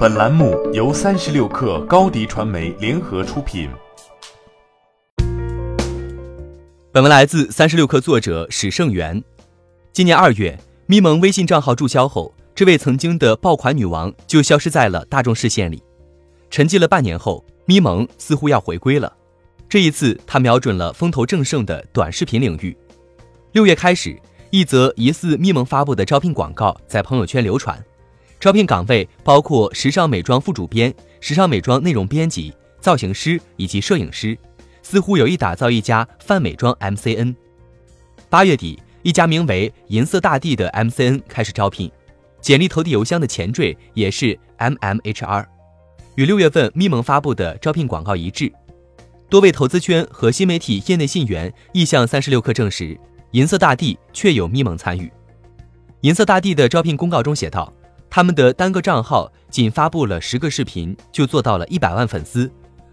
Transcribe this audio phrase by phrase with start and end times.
[0.00, 3.68] 本栏目由三十六氪高低传媒联合出品。
[6.90, 9.22] 本文来自三十六氪作者史胜元。
[9.92, 15.82] 今年二月，咪蒙微信账号注销后，这位曾经的爆款女王就消失在了大众视线里。
[16.48, 19.14] 沉寂了半年后，咪蒙似乎要回归了。
[19.68, 22.74] 这一次，他瞄准了风头正盛的短视频领域。
[23.52, 27.78] 六月开始，一则疑似咪蒙发布的招聘广告在朋友圈流传。
[28.40, 34.36] 招聘岗位包括时尚美妆副主编、时尚美妆内容编辑、造型师以及摄影师，
[34.82, 37.34] 似乎有意打造一家泛美妆 MCN。
[38.30, 41.92] 八月底，一家名为“银色大地”的 MCN 开始招聘，
[42.40, 45.44] 简历投递邮箱的前缀也是 MMHR，
[46.14, 48.50] 与六月份咪蒙发布的招聘广告一致。
[49.28, 52.98] 多位投资圈和新媒体业内信源意向三十六氪证实，
[53.32, 55.12] 银色大地确有咪蒙参与。
[56.00, 57.70] 银色大地的招聘公告中写道。
[58.10, 62.50] 他们的单个账号仅发布了十个视频，就做到了一百万粉丝。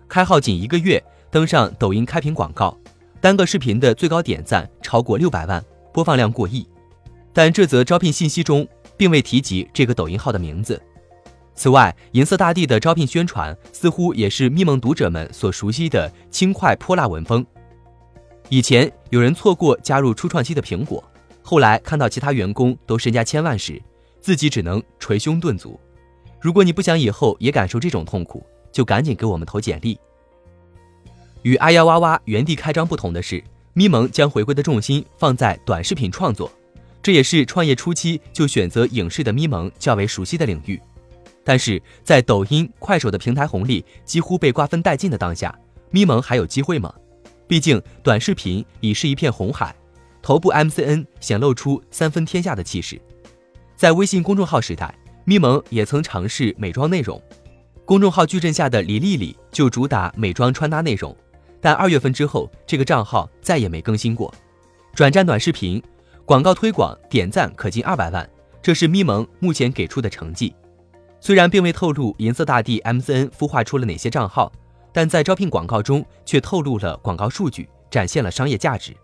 [0.08, 2.78] 开号仅一个月，登上抖音开屏广告，
[3.20, 6.68] 单个视频的最高点赞超过六百万，播放量过亿。
[7.34, 10.80] 但这则招聘信息中并未提及这个抖音号的名字。
[11.56, 17.44] 此外，银色大地的招聘宣传似乎也是咪蒙读者们所熟悉的轻快泼辣文风。
[18.50, 21.04] 以前有人错过加入初创期的苹果，
[21.42, 23.82] 后来看到其他员工都身家千万时。
[24.28, 25.80] 自己只能捶胸顿足。
[26.42, 29.98] 如果你不想以后也感受这种痛苦，就赶紧给我们投简历。
[31.44, 36.52] 与阿呀哇哇原地开张不同的是，咪蒙将回归的重心放在短视频创作，
[37.02, 40.78] 这也是创业初期就选择影视的咪蒙较为熟悉的领域。
[41.46, 45.58] 但是在抖音、快手的平台红利几乎被瓜分殆尽的当下，
[45.90, 46.94] 咪蒙还有机会吗？
[47.48, 49.74] 毕竟短视频已是一片红海，
[50.22, 53.02] 头部 MCN 显露出三分天下的气势。
[53.78, 54.92] 在微信公众号时代，
[55.24, 57.22] 咪蒙也曾尝试美妆内容。
[57.86, 61.16] 公众号矩阵下的李丽丽就主打美妆穿搭内容，
[61.62, 64.34] 但二月份之后，这个账号再也没更新过。
[64.96, 65.82] 转战短视频，
[66.26, 68.28] 广告推广点赞可近二百万，
[68.64, 70.56] 这是咪蒙目前给出的成绩。
[71.20, 74.52] 虽然并未透露银色大地 MCN 孵化出了哪些账号，
[74.92, 78.98] 但在招聘广告中却透露了广告数据，展现了商业价值。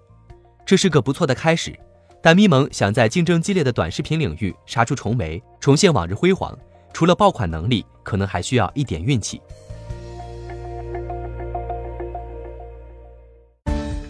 [0.66, 1.78] 这是个不错的开始。
[2.26, 6.58] 但咪蒙想在竞争激烈的短视频领域杀出重围，重现往日辉煌，
[6.94, 9.42] 除了爆款能力，可能还需要一点运气。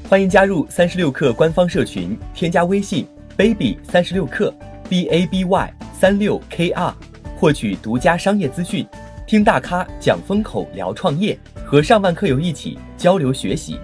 [0.07, 4.53] 欢迎加入三十六氪官方社群，添加微信 baby 三十六氪
[4.87, 6.95] b a b y 三六 k r，
[7.35, 8.87] 获取独家商业资讯，
[9.25, 11.35] 听大咖讲风口，聊创业，
[11.65, 13.79] 和上万客友一起交流学习。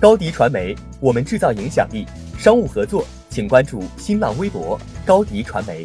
[0.00, 2.04] 高迪传媒，我们制造影响力。
[2.38, 5.84] 商务合作，请关注新浪微博高迪传媒。